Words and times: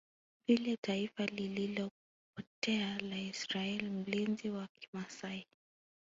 vile 0.47 0.77
taifa 0.85 1.25
lililopotea 1.25 2.99
la 2.99 3.17
Israel 3.17 3.89
Mlinzi 3.89 4.49
wa 4.49 4.67
kimasai 4.79 5.45